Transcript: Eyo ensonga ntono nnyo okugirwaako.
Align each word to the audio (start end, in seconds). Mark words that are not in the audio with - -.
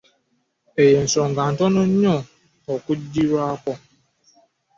Eyo 0.81 0.95
ensonga 1.03 1.41
ntono 1.51 1.81
nnyo 1.89 2.15
okugirwaako. 2.73 3.73